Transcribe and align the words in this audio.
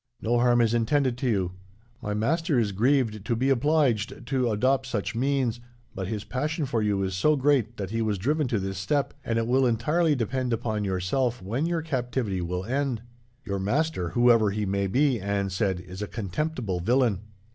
No 0.19 0.39
harm 0.39 0.61
is 0.61 0.73
intended 0.73 1.15
to 1.19 1.29
you. 1.29 1.51
My 2.01 2.15
master 2.15 2.57
is 2.57 2.71
grieved 2.71 3.23
to 3.23 3.35
be 3.35 3.51
obliged 3.51 4.25
to 4.25 4.49
adopt 4.49 4.87
such 4.87 5.13
means, 5.13 5.59
but 5.93 6.07
his 6.07 6.23
passion 6.23 6.65
for 6.65 6.81
you 6.81 7.03
is 7.03 7.13
so 7.13 7.35
great 7.35 7.77
that 7.77 7.91
he 7.91 8.01
was 8.01 8.17
driven 8.17 8.47
to 8.47 8.57
this 8.57 8.79
step, 8.79 9.13
and 9.23 9.37
it 9.37 9.45
will 9.45 9.67
entirely 9.67 10.15
depend 10.15 10.53
upon 10.53 10.83
yourself 10.83 11.39
when 11.39 11.67
your 11.67 11.83
captivity 11.83 12.41
will 12.41 12.65
end.' 12.65 13.03
"'Your 13.45 13.59
master, 13.59 14.09
whoever 14.17 14.49
he 14.49 14.65
may 14.65 14.87
be,' 14.87 15.19
Anne 15.19 15.51
said, 15.51 15.79
'is 15.79 16.01
a 16.01 16.07
contemptible 16.07 16.79
villain.' 16.79 17.19